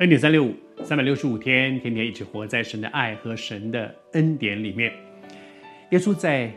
[0.00, 4.90] 恩典三六五，三百六十五天，天天一起活在神的爱和神的恩典里面。
[5.90, 6.50] 耶稣在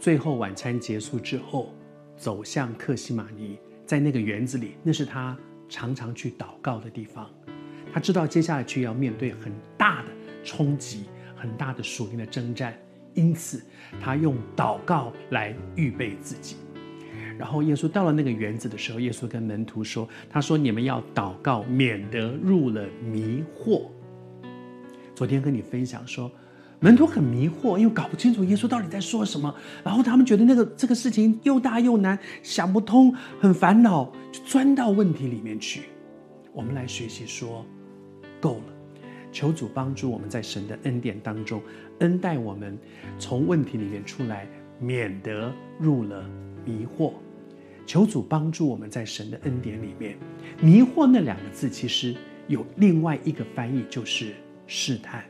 [0.00, 1.72] 最后晚餐结束之后，
[2.16, 3.56] 走向客西马尼，
[3.86, 5.38] 在那个园子里，那是他
[5.68, 7.30] 常常去祷告的地方。
[7.92, 10.08] 他知道接下来要面对很大的
[10.42, 11.04] 冲击，
[11.36, 12.76] 很大的属灵的征战，
[13.14, 13.62] 因此
[14.00, 16.56] 他用祷告来预备自己。
[17.38, 23.82] 然后耶稣到了那个园子的时候，耶稣跟门徒说：“他说你们要祷告，免得入了迷惑。”
[25.14, 26.30] 昨天跟你分享说，
[26.80, 29.54] 门徒很迷惑，因为搞不清楚耶稣到底在说什么。
[29.84, 35.82] 然后他们觉得那个这个事情又大又难，想不通，很烦恼，就钻到问题里面去。
[36.52, 37.64] 我们来学习说，
[38.40, 38.64] 够了，
[39.30, 41.62] 求主帮助我们在神的恩典当中
[42.00, 42.76] 恩待我们，
[43.18, 44.48] 从问题里面出来，
[44.80, 46.28] 免得入了
[46.64, 47.12] 迷惑。
[47.88, 50.14] 求主帮助我们在神的恩典里面，
[50.60, 52.14] 迷惑那两个字其实
[52.46, 54.34] 有另外一个翻译，就是
[54.66, 55.24] 试探，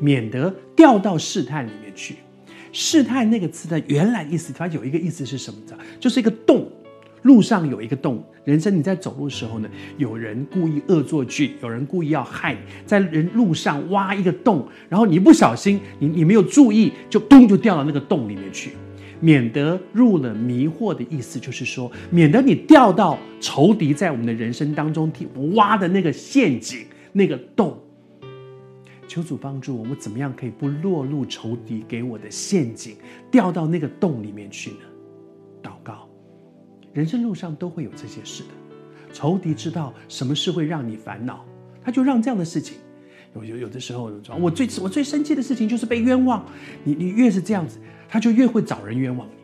[0.00, 2.16] 免得掉到试探里面去。
[2.72, 5.78] 试探那个词的原来意思，它有一个意思是什么呢？
[6.00, 6.68] 就是一个洞，
[7.22, 8.20] 路上有一个洞。
[8.42, 18.72] 人生你在走路的时候呢，有人故意恶作剧，有人故意要害你，在人路上挖一个洞，然后你不小心，你你没有注意，就咚就掉到那个洞里面去。
[19.20, 25.12] 免得入了迷惑的意思，就是说，免得你掉到仇敌在我们的人生当中
[25.54, 27.78] 挖的那个陷阱、那个洞。
[29.08, 32.96] 求主帮助我们，怎么样可以不落入仇敌给我的陷阱，
[33.30, 34.78] 掉到那个洞里面去呢？
[35.62, 36.08] 祷告，
[36.92, 38.48] 人生路上都会有这些事的。
[39.12, 41.44] 仇敌知道什么事会让你烦恼，
[41.84, 42.76] 他就让这样的事情。
[43.36, 46.44] 有有有的时候，我最我最生气的事情就是被冤枉。
[46.82, 47.78] 你你越是这样子。
[48.08, 49.34] 他就越会找人冤枉你。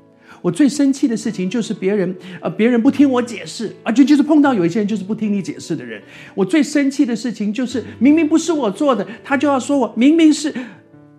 [0.40, 6.02] 我最生气的事情就是别人，呃，别人不听我解释，而且就是碰到有一些人就是不听你解释的人。
[6.34, 10.52] 我最生气的事情就是明明不是我做的，他就要说我明明是。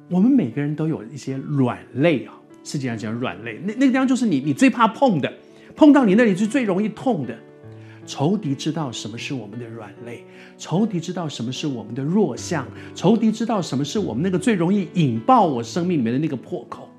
[0.09, 2.33] 我们每个人都有一些软肋啊，
[2.63, 5.31] 世界上讲软肋，那那个地方就是你你最怕碰的，
[5.75, 7.33] 碰到你那里是最容易痛的。
[8.05, 10.25] 仇敌知道什么是我们的软肋，
[10.57, 16.89] 仇敌知道什么是我们的弱项，仇敌知道什么是我们那个最容易引爆我生命里面的那个破口。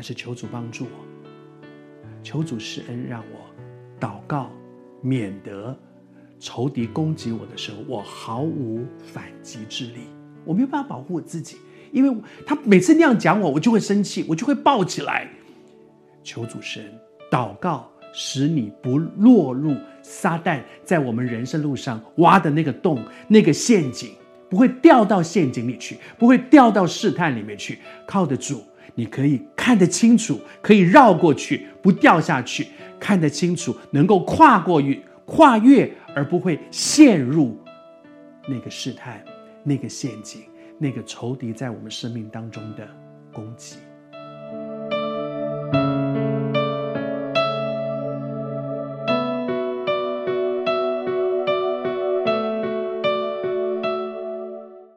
[0.00, 1.62] 但是求主帮助我，
[2.22, 4.50] 求主施恩，让我祷告，
[5.02, 5.78] 免得
[6.38, 10.04] 仇敌攻击我的时候，我毫无反击之力。
[10.46, 11.58] 我没有办法保护我自己，
[11.92, 12.16] 因为
[12.46, 15.28] 他每次那样讲我，我就会生气，我就会爆起来。
[16.24, 16.90] 求主施恩，
[17.30, 24.14] 祷告使你不落入撒旦在我们人生路上挖的那个洞、那个陷阱，
[24.48, 27.80] 不会掉到陷阱里去，不会掉到试探里面去。
[28.06, 28.62] 靠得住。
[29.00, 32.66] 你可以看得清楚，可以绕过去，不掉下去；
[32.98, 37.56] 看得清楚，能够跨过越跨越，而不会陷入
[38.46, 39.24] 那个试探、
[39.64, 40.42] 那个陷阱、
[40.76, 42.86] 那个仇敌在我们生命当中的
[43.32, 43.76] 攻击。